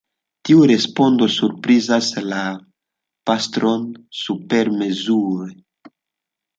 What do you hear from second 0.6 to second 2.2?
respondo surprizas